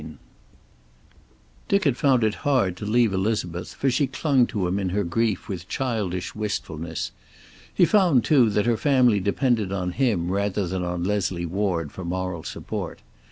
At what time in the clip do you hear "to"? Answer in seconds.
2.77-2.87, 4.47-4.65